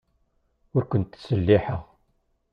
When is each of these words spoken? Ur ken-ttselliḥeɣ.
Ur 0.75 0.83
ken-ttselliḥeɣ. 0.91 1.81